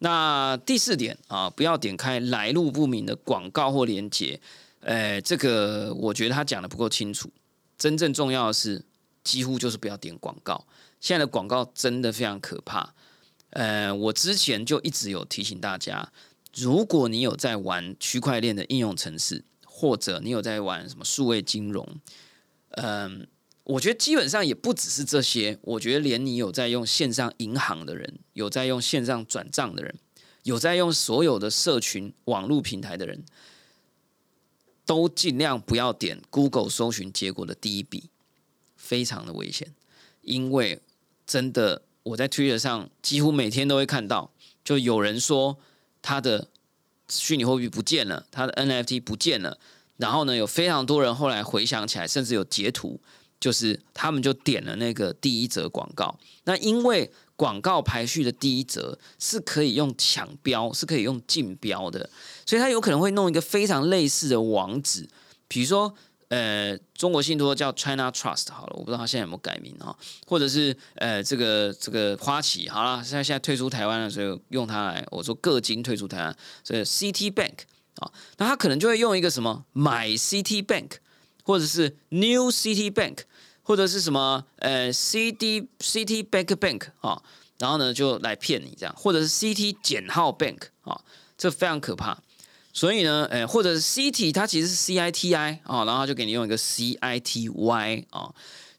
[0.00, 4.38] 那第四点啊，不要点开来路不明的广告或连接。
[4.80, 7.30] 诶，这个我觉得他讲的不够清楚。
[7.78, 8.82] 真正重要的是，
[9.26, 10.64] 几乎就是不要点广告。
[11.00, 12.94] 现在的广告真的非常可怕。
[13.50, 16.12] 呃，我之前就一直有提醒大家，
[16.54, 21.86] 如果你有在玩区块链的应用程式，或者你有在玩什么数位金融，
[22.70, 23.26] 嗯。
[23.66, 29.92] 我觉得基本上也不只是这些，我觉得连你有在用线上银行的人，有在用线上转账的人，
[30.44, 33.24] 有在用所有的社群网络平台的人，
[34.84, 38.08] 都尽量不要点 Google 搜寻结果的第一笔，
[38.86, 39.74] 非常的危险。
[40.22, 40.80] 因为
[41.26, 44.30] 真的，我在 Twitter 上几乎每天都会看到，
[44.64, 45.58] 就有人说
[46.00, 46.48] 他的
[47.08, 49.58] 虚拟货币不见了，他的 NFT 不见了，
[49.96, 53.00] 然后呢，有非常多人后来回想起来，甚至有截图。
[53.38, 62.08] 就是他们就点了那个第一则广告，那因为广告排序的第一则是可以用抢标，是可以用竞标的，
[62.46, 65.06] 所以他有可能会弄一个非常类似的网址，
[65.46, 65.94] 比如说
[66.28, 77.58] 呃中国信托叫 China Trust 好了，我不知道他现在有没有改名啊，或者是呃这个这个花旗好了，现在现在退出台湾了，所以用它来我说各金退出台湾，所以 CT Bank
[77.96, 80.90] 啊，那他可能就会用一个什么买 CT Bank。
[81.48, 83.18] 或者是 New City Bank，
[83.62, 87.22] 或者是什么呃 CD City Bank Bank 啊，
[87.60, 91.00] 然后呢就来骗你这样，或者是 CT 减号 bank 啊，
[91.38, 92.20] 这非常可怕。
[92.76, 98.30] 所以呢，诶，或者是 CT 它其实是 CITI 啊，然后就给你用一个 CITY 啊。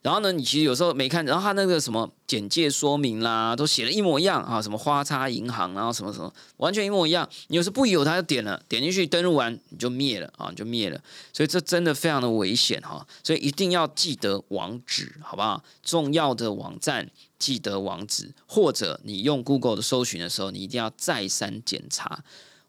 [0.02, 7.28] 然后呢，你其实有时候没看，然后他那个什么简介说明啦，都写的一模一样啊，什么花叉银行，然后什么什么，完全一模一样。
[7.48, 11.00] 你有时不有，他就点了，点进去登录完你就灭了啊，你就灭了。
[11.32, 15.60] 所以这真的非常的危险哈，所以一定要记得网址，好不好？
[15.82, 22.22] 重要的网站记得网址，或者你用 Google 的搜寻的时候，你一定要再三检查。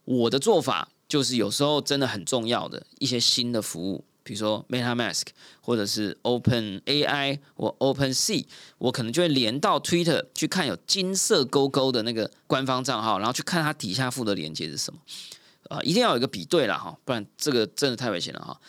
[0.05, 4.05] 我的做法就是有时候真的很重要的一些新的服务。
[4.21, 5.23] 比如说 MetaMask
[5.59, 8.45] 或者是 Open AI 或 Open Sea，
[8.77, 14.99] 我可能就会连到 Twitter 去看有金色勾勾的那个官方账号，然后去看它底下附的链接是什么。
[15.69, 18.59] 啊，一定要有一个比对了哈，不然这个真的太危险了哈。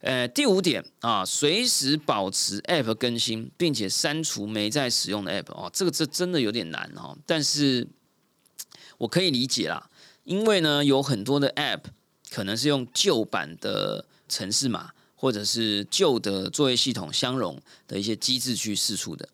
[0.00, 7.86] 呃，第五点啊，随时保持 App 更新，并且删除没在使用的 App 哦，这个这真的有点难哈，但是
[8.96, 9.89] 我可以理解啦，
[10.24, 11.80] 因为呢有很多的 App
[12.30, 14.04] 可能是用旧版的。
[14.30, 19.28] 城市码或者是旧的作业系统相容的一些机制去试出的，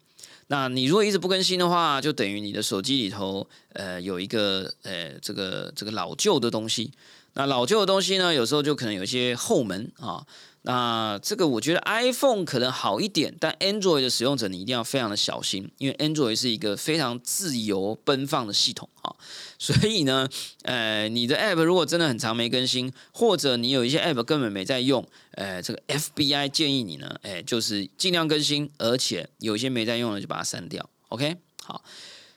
[0.46, 6.90] 那你如果一直不更新的话，就等于你的手机里头呃有一个呃这个这个老旧的东西。
[7.34, 10.26] 那老旧的东西呢，有时候就可能有一些后门啊。
[10.68, 19.14] 那这个我觉得 iPhone 可能好一点，但 Android 的使用者你一定要非常的小心，因为 Android 是一个非常自由奔放的系统啊。
[19.60, 20.28] 所以呢，
[20.64, 30.90] 呃，你的 App 如果真的很长没更新，或者你有一些 App 根本没在用，呃，这个 FBI 建议你呢，哎，就是尽量更新，而且有一些没在用的就把它删掉。
[31.10, 31.84] OK，好，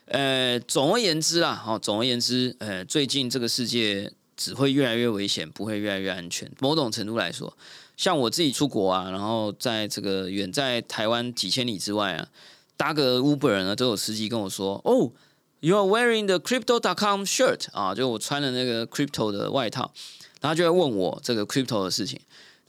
[0.04, 6.48] 呃，总而言之啊，好，总而言之，呃，最近这个世界只会越来越危险，不会越来越安全。
[6.60, 7.58] 某种程度来说。
[8.00, 12.26] 像我自己出国啊，然后在这个远在台湾几千里之外啊，
[12.74, 15.12] 搭个 Uber 呢，都有司机跟我说：“哦
[15.60, 19.92] ，You are wearing the crypto.com shirt 啊，就我穿了那个 crypto 的外套。”
[20.40, 22.18] 然后就会问我这个 crypto 的事情，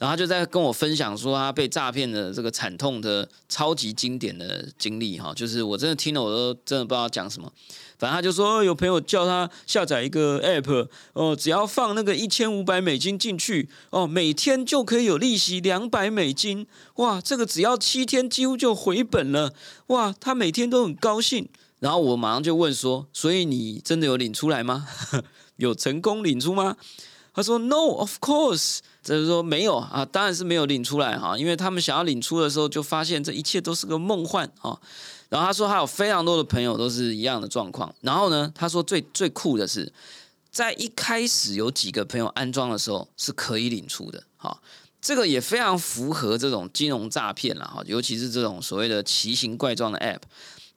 [0.02, 7.48] 然后他就在跟我分享说他被诈骗的这个惨痛的超级经典的经历哈，就是我真的听了我都真的不知道讲什么。
[8.00, 19.54] 反正他就说有朋友叫他下载一个 app，哦，只要放那个一千五百美金进去，哦，每天就可以有利息两百美金，哇，这个只要七天几乎就回本了，
[19.86, 21.48] 哇，他每天都很高兴。
[21.78, 24.88] 然后我马上就问说，所以你真的有领出来吗？
[25.58, 26.76] 有成功领出吗？
[27.34, 34.78] 他说 No，of course，就是说没有啊，当然是没有领出来哈，因为他们想要领出的时候，就发现这一切都是个梦幻啊。
[35.28, 37.92] 然后他说，他有非常多的朋友都是一样的状况。
[38.02, 39.90] 然后呢，他说最最酷的是，
[40.50, 44.22] 在一开始有几个朋友安装的时候是可以领出的。
[44.36, 44.60] 哈，
[45.00, 50.20] 这个也非常符合这种金融诈骗了哈，尤其是这种所谓的奇形怪状的 App，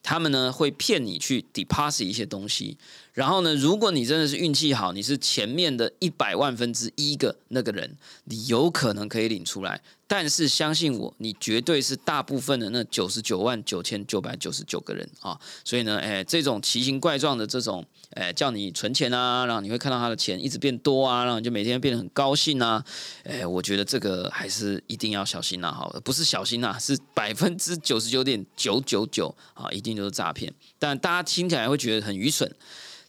[0.01, 2.77] 他们呢会骗你去 deposit 一些东西。
[3.15, 9.81] 然后呢，如果你真的是运气好，你是前面的一百万分之一个那个人，你有可能可以领出来。
[10.05, 15.39] 但是相信我，你绝对是大部分的那九十九万九千九百九十九个人啊！
[15.63, 22.83] 所以呢，哎，这种奇形怪状的这种，哎，叫你存钱啊，然后你会看到他的钱一直变多啊，然后就每天变得很高兴啊，
[23.23, 30.53] 哎，我觉得这个还是一定要小心呐，好，不是小心呐，是百分之九十九点九九九啊，一定就是诈骗。
[30.77, 32.53] 但大家听起来会觉得很愚蠢，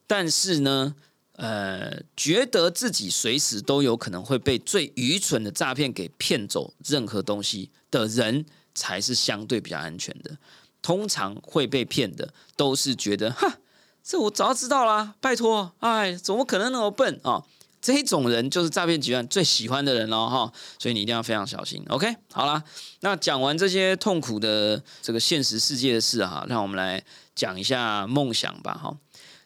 [0.07, 0.95] 但是呢。
[1.39, 10.39] 呃，觉得自己随时都有可能会被最愚蠢的诈骗给骗走任何东西的人，才是相对比较安全的。
[10.81, 13.59] 通常会被骗的，都是觉得，哈，
[14.03, 17.45] 这我早知道啦，拜托，哎，怎么可能那么笨啊？
[17.83, 21.85] 这种人就是诈骗集团最喜欢的人了哈，所以你一定要非常小心。
[21.91, 22.65] OK，好啦，
[23.01, 28.97] 那讲完这些痛苦的这个现实世界的事哈，让我们来讲一下梦想吧，哈。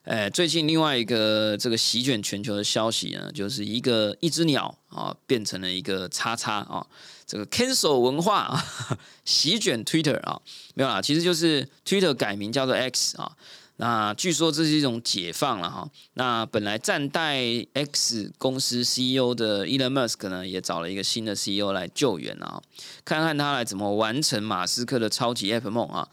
[0.05, 6.85] 哎，最近另外一个这个席卷全球的消息呢，就是一个一只鸟啊变成了一个叉叉啊，
[7.27, 8.65] 这个 cancel 文化啊
[9.27, 10.41] 席卷 Twitter 啊，
[10.75, 13.37] 没有啦，其实就是 Twitter 改名叫做 X 啊。
[13.77, 15.89] 那据说这是一种解放了哈。
[16.15, 17.39] 那本来暂代
[17.73, 22.61] X 公司 CEO 的 Elon Musk 呢，也找了一个新的 CEO 来救援啊，
[23.05, 26.09] 看看他来怎么完成马斯克的超级 App 梦啊。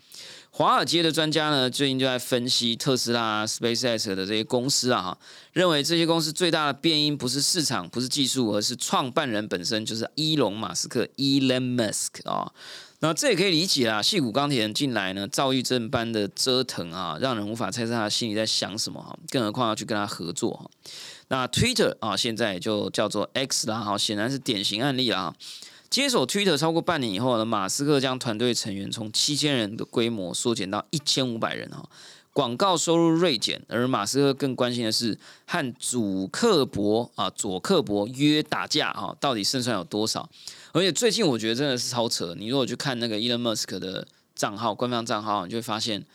[0.58, 5.18] 华尔街的专家呢，最近就在分析特斯拉、SpaceX 的这些公司啊，哈，
[5.54, 12.52] 认为这些公司最大的变因不是市场，不是技术，而是创办人本身，就是伊隆马斯克 （Elon Musk） 啊。
[13.02, 19.16] 那这也可以理解啊，细谷钢铁人进来呢，躁郁症般的折腾啊，让人无法猜测他心里在想什么哈。
[19.30, 20.68] 更何况要去跟他合作哈。
[21.28, 25.36] 那 Twitter 啊，现在就叫做 X 啦，哈，显然是典型案例啊。
[25.90, 31.88] 接手 Twitter 超过半年以后呢，马斯克将团队成员从七千人的规模缩减到一千五百人哈。
[32.34, 35.18] 广告收入锐减，而马斯克更关心的是
[35.48, 40.30] 和主克伯啊左克伯约打架啊，到底胜算有多少？
[40.72, 46.06] 而且最近我觉得真的是超扯，你如果去看那个 Elon Musk 的账号官方账号，你就会发现，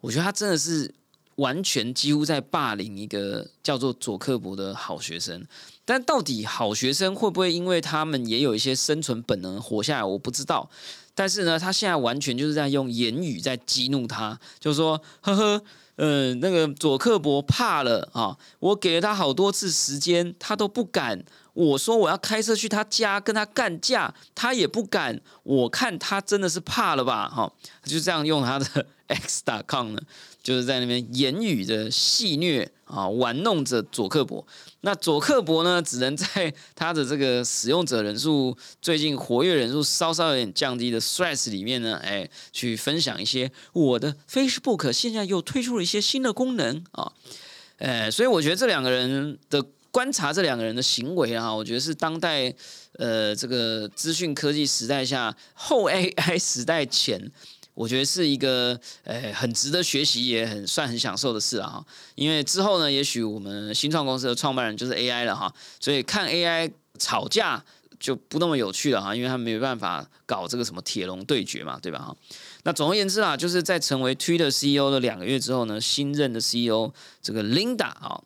[0.00, 0.94] 我觉得他真的是
[1.34, 5.44] 完全几乎在霸凌一个叫做左克伯的好学生。
[5.88, 10.04] 但到底好学生会不会因为他们也有一些生存本能活下来？
[10.04, 10.68] 我不知道。
[11.14, 15.62] 但是呢，他现在完全就是在用言语在激怒他，就说：“呵呵，
[15.96, 21.24] 呃，那个佐克伯怕了啊，我给了他好多次时间，他都不敢。
[21.54, 25.18] 我说我要开车去他家跟他干架，他也不敢。
[25.42, 27.26] 我看他真的是怕了吧？
[27.30, 27.50] 哈，
[27.84, 30.00] 就这样用他的 X.com 呢。”
[30.40, 34.46] 就是在那边言语的戏谑啊，玩弄着佐克伯。
[34.80, 47.12] 那佐克伯呢，只能在他的这个使用者人数最近活跃人数稍稍有点降低的 Threads 里面呢，哎，去分享一些我的 Facebook 现在又推出了一些新的功能啊，
[47.78, 52.54] 哎，所以我觉得这两个人的观察，这两个人的行为啊，我觉得是当代
[52.92, 57.30] 呃这个资讯科技时代下后 AI 时代前。
[57.78, 61.68] 我觉得是一个诶很值得学习，也很算很享受的事啊！
[61.68, 66.68] 哈，因为之后呢，也许我们新创公司的创办人就是 AI 了哈，所以看 AI
[66.98, 67.64] 吵架
[68.00, 72.00] 就不那么有趣了哈，因为他没办法搞这个什么铁笼对决嘛，对吧？
[72.00, 72.16] 哈，
[72.64, 78.20] 那总而言之啊，就是在成为 Twitter CEO 的两个月之后呢，新任的 CEO 这个 Linda 啊。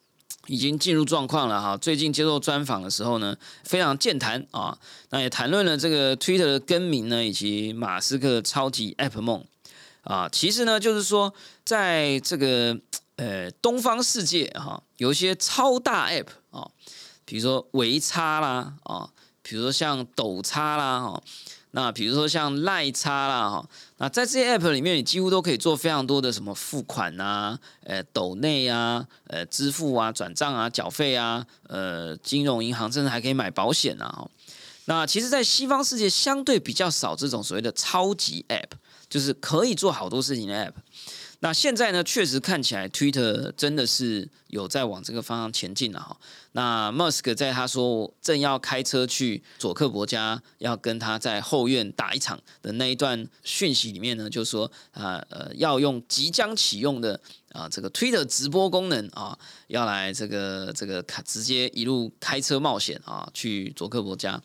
[0.47, 4.77] 已经进入状况了哈，最近接受专访的时候呢，非常健谈啊，
[5.11, 9.45] 那也谈论了这个 Twitter 的更名呢，以及马斯克的超级 App 梦
[10.03, 11.33] 啊，其实呢，就是说
[11.65, 12.79] 在这个
[13.17, 16.69] 呃东方世界哈，有一些超大 App 啊，
[17.25, 19.11] 比如说维差啦啊，
[19.43, 21.23] 比如说像抖差啦哈。
[21.75, 23.67] 那比如说像赖差啦哈，
[23.97, 34.29] 那在这些 app 里面，你几乎都可以做非常多的什么付款啊、呃抖内啊、呃支付啊、转账啊、缴费啊、呃金融银行，甚至还可以买保险啊。
[34.85, 38.71] 那其实，在西方世界相对比较少这种所谓的超级 app，
[39.09, 40.73] 就是可以做好多事情的 app。
[41.45, 46.17] 那现在呢，确实看起来 Twitter 真的是有在往这个方向前进了哈。
[46.53, 57.21] 那 Musk 在他说正要开车去佐克伯家，要跟他在后院打一场的那一段讯息里面呢，就说啊呃要用即将启用的
[57.51, 59.37] 啊这个 Twitter 直播功能啊，
[59.67, 64.41] 要来这个这个开直接一路开车冒险啊去佐克伯家。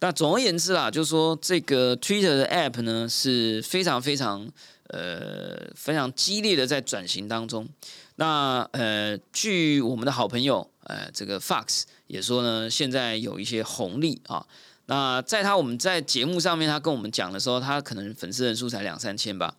[0.00, 4.46] 那总而言之啦，就是说这个 Twitter 的 App 呢是非常非常。
[4.88, 7.68] 呃，非常激烈的在转型当中。
[8.16, 14.46] 那呃，据我们的好朋友呃，这个 Fox 也说呢，现在有一些红利啊。
[14.86, 19.54] 那在他我们在节目上面，他跟我们讲的时候，他可能粉丝人数才两三千吧。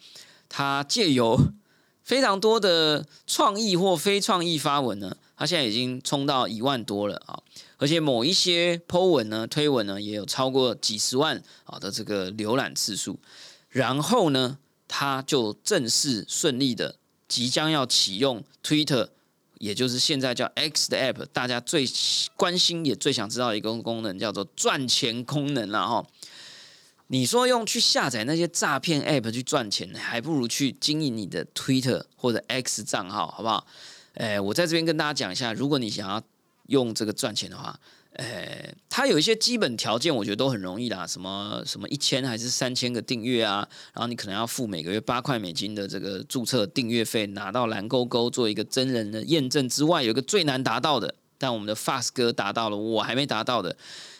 [0.49, 1.39] 他借由
[2.03, 7.39] 非常多的创意或非创意发文呢，他现在已经冲到一万多了啊。
[7.77, 13.19] 而且某一些 Po 文呢、推文呢，也有超过几十万啊的这个浏览次数。
[13.69, 14.57] 然后呢？
[14.89, 19.07] 他就正式顺利的即将要启用 Twitter，
[19.59, 21.85] 也就是现在叫 X 的 App，大家最
[22.35, 26.05] 关心也最想知道一个功能叫做赚钱功能了哈。
[27.07, 33.65] 你说用去下载那些诈骗 App 去赚钱，还不如去经营你的 Twitter 或者 X 账号，好不好？
[34.15, 36.21] 哎，我在这边跟大家讲一下，如果你想要
[36.67, 37.79] 用这个赚钱的话。
[38.19, 41.07] 呃，它有一些基本条件，我觉得都很容易啦。
[41.07, 43.65] 什么什么一千还是三千个订阅啊？
[43.93, 53.77] 然后你可能要付每个月八块美金的这个注册订阅费，拿到蓝勾勾做一个真人的验证之外，有一个最难达到的，但我们的 Fast 哥达到了，我还没达到的，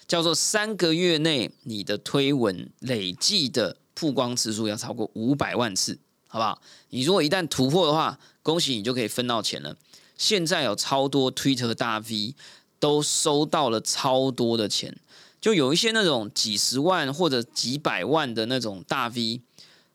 [0.08, 6.62] 叫做三个月内你的推文累计的曝光次数要超过五百万次，好不好？
[6.92, 9.76] 你如果一旦突破的话，恭喜你就可以分到钱了。
[10.18, 12.36] 现在有超多 Twitter 大 V。
[12.80, 14.96] 都收到了超多的钱，
[15.42, 19.42] 就有一些那种几十万或者几百万的那种大 V，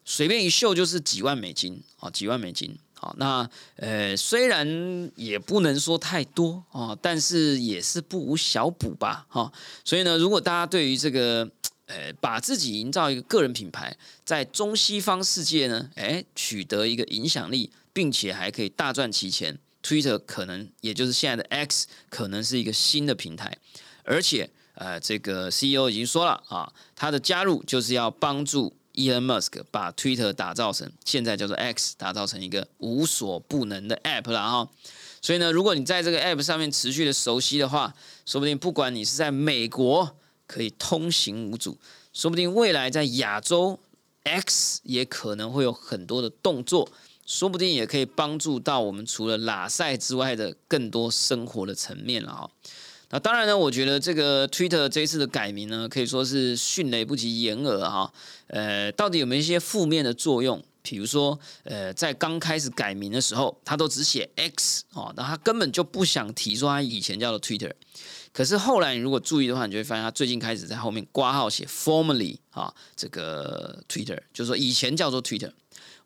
[0.04, 2.78] 随便一秀就是几万美金啊，几万美金。
[2.96, 9.52] 好，那呃虽然也不能说太多啊，但是也是不无小补吧，哈。
[9.84, 11.46] 所以呢，如果大家对于这个
[11.86, 19.58] 呃把自己营造一个个人品牌，在中西方世界呢，哎取得一个影响力，并且还可以大赚其钱。
[19.84, 23.58] Twitter 可能也就是现在的 X，可能是一个新的平台，
[24.02, 34.70] 而且呃，这个 CEO 已经说了啊，他的加入就是要帮助 Elon Musk 把 Twitter 打造成现在叫做 X，打造成一个无所不能的 App 了哈。
[35.20, 40.16] 所以呢，如果你在这个 App 上面持续的熟悉的话，说不定不管你是在美国
[40.46, 41.78] 可以通行无阻，
[42.12, 43.78] 说不定未来在亚洲
[44.24, 46.90] X 也可能会有很多的动作。
[47.26, 52.50] 说不定也可以帮助到我们除了拉塞之外的更多生活的层面了哈。
[53.10, 58.12] 那当然呢，我觉得这个 Twitter 这一次的改名呢，可以说是迅雷不及掩耳哈。
[58.48, 60.62] 呃，到底有没有一些负面的作用？
[60.82, 67.72] 比如说，呃，在刚开始改名的时候，他都只写 X 哦，那他根本就不想提说他以前叫做 Twitter。
[68.32, 75.52] 可是后来你如果注意的话，你就会发现他最近开始在后面挂号写 Formally 啊，这个 Twitter，就是说以前叫做 Twitter。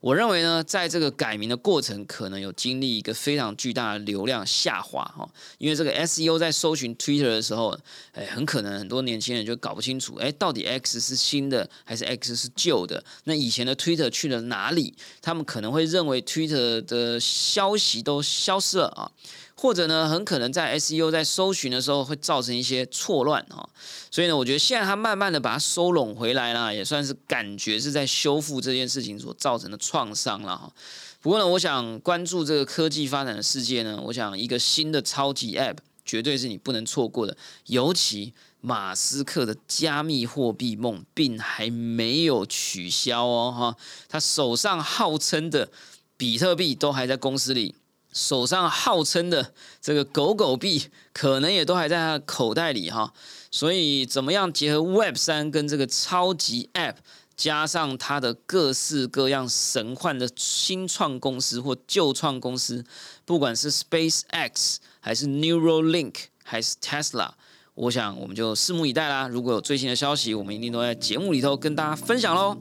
[0.01, 5.29] 我认为呢，在这个改名的过程，可能有经历一个非常巨大的流量下滑哈，
[5.59, 7.77] 因为这个 SEO 在搜寻 Twitter 的时候，
[8.13, 13.05] 哎，很可能很多年轻人就搞不清楚，哎，到底 X 是新的还是 X 是旧的？
[13.25, 14.95] 那以前的 Twitter 去了哪里？
[15.21, 19.11] 他们可能会认为 Twitter 的消息都消失了啊。
[19.61, 23.69] 或者呢，很可能在 SEO 在搜寻的时候会造成一些错乱哈，
[24.09, 30.73] 所以呢，我觉得现在它慢慢的把它收拢回来了，也算是感觉是在修复这件事情所造成的创伤了哈。
[31.21, 37.37] 不过呢，我想关注这个科技发展的世界呢，我想一个新的超级 App 绝对是你不能错过的，
[37.67, 43.77] 尤其马斯克的加密货币梦并还没有取消哦哈，
[44.09, 45.69] 他手上号称的
[46.17, 47.75] 比特币都还在公司里。
[48.19, 53.13] 手上号称的这个狗狗币，可能也都还在他的口袋里哈。
[53.53, 56.97] 所以，怎么样结合 Web 三跟这个超级 App，
[57.37, 62.85] 加上它的各式各样神幻的新创公司或旧创公司，
[63.25, 67.31] 不管是 Space X 还是 Neuralink 还是 Tesla，
[67.75, 69.29] 我想我们就拭目以待啦。
[69.29, 72.59] 如果有最新的消息，我们一定都在节目里头跟大家分享喽。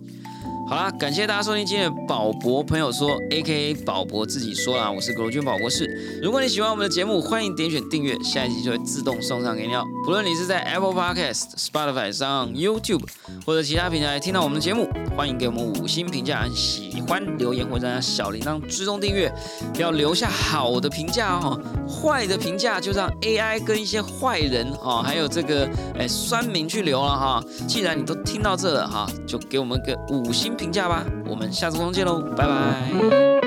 [0.69, 3.73] 好啦，感谢大家收听今天的宝博朋友说，A.K.A.
[3.85, 6.19] 宝博自己说啦，我是罗军宝博士。
[6.21, 9.85] 如果你喜欢我们的节目，欢迎点选订阅，下一集就会自动送上给你哦。
[10.03, 13.07] 不论你是在 Apple Podcast、Spotify 上、YouTube
[13.45, 19.33] 或者其他平台听到我们的节目，欢迎给我们五星评价，喜欢留言或者按小铃铛追踪订阅，
[19.79, 21.57] 要留下好的评价哦，
[21.87, 23.57] 坏的评价就让 A.I.
[23.61, 25.65] 跟一些坏人哦，还有这个
[25.97, 27.41] 哎酸民去留了哈。
[27.65, 30.56] 既然你都听到这了哈，就给我们个五星。
[30.57, 33.46] 评价吧，我们下次再见喽，拜拜。